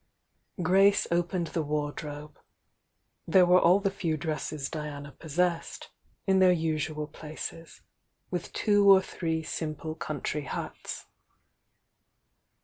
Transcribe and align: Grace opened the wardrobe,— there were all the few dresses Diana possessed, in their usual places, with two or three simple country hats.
Grace 0.63 1.05
opened 1.11 1.45
the 1.53 1.61
wardrobe,— 1.61 2.39
there 3.27 3.45
were 3.45 3.59
all 3.59 3.79
the 3.79 3.91
few 3.91 4.17
dresses 4.17 4.67
Diana 4.67 5.11
possessed, 5.11 5.91
in 6.25 6.39
their 6.39 6.51
usual 6.51 7.05
places, 7.05 7.81
with 8.31 8.51
two 8.51 8.91
or 8.91 9.03
three 9.03 9.43
simple 9.43 9.93
country 9.93 10.45
hats. 10.45 11.05